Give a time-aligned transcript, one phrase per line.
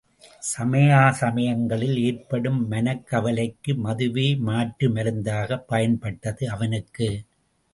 [0.43, 7.09] சமயா சமயங்களில் ஏற்படும் மனக்கவலைக்கு மதுவே மாற்று மருந்தாகப் பயன்பட்டது அவனுக்கு.